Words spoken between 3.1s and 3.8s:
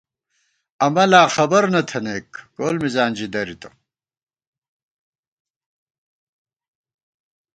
ژی درِتہ